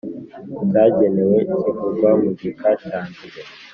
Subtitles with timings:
[0.69, 3.39] Cyagenwe kivugwa mu gika cya mbere